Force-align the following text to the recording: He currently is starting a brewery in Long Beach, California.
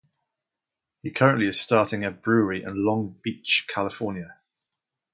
He 1.03 1.11
currently 1.11 1.45
is 1.45 1.59
starting 1.61 2.03
a 2.03 2.09
brewery 2.09 2.63
in 2.63 2.83
Long 2.83 3.19
Beach, 3.21 3.67
California. 3.69 4.39